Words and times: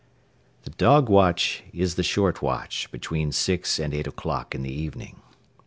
The 0.63 0.71
dog 0.71 1.09
watch 1.09 1.63
is 1.75 1.93
the 1.93 2.01
short 2.01 2.41
watch 2.41 2.89
between 2.91 3.31
six 3.31 3.77
and 3.77 3.93
eight 3.93 4.07
o'clock 4.07 4.55
in 4.55 4.63
the 4.63 4.73
evening. 4.73 5.21